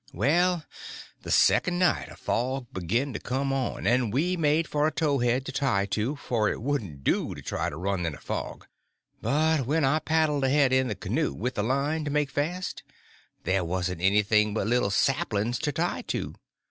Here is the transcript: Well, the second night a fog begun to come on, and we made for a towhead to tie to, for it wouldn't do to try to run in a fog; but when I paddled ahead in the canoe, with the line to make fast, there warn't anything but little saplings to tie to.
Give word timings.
Well, 0.13 0.65
the 1.21 1.29
second 1.29 1.77
night 1.77 2.09
a 2.09 2.15
fog 2.15 2.65
begun 2.73 3.13
to 3.13 3.19
come 3.19 3.53
on, 3.53 3.85
and 3.85 4.11
we 4.11 4.35
made 4.35 4.67
for 4.67 4.87
a 4.87 4.91
towhead 4.91 5.45
to 5.45 5.51
tie 5.51 5.85
to, 5.91 6.15
for 6.15 6.49
it 6.49 6.59
wouldn't 6.63 7.03
do 7.03 7.35
to 7.35 7.41
try 7.43 7.69
to 7.69 7.77
run 7.77 8.07
in 8.07 8.15
a 8.15 8.19
fog; 8.19 8.65
but 9.21 9.67
when 9.67 9.85
I 9.85 9.99
paddled 9.99 10.43
ahead 10.43 10.73
in 10.73 10.87
the 10.87 10.95
canoe, 10.95 11.35
with 11.35 11.53
the 11.53 11.61
line 11.63 12.03
to 12.05 12.09
make 12.09 12.31
fast, 12.31 12.81
there 13.43 13.63
warn't 13.63 14.01
anything 14.01 14.55
but 14.55 14.65
little 14.65 14.89
saplings 14.89 15.59
to 15.59 15.71
tie 15.71 16.01
to. 16.07 16.33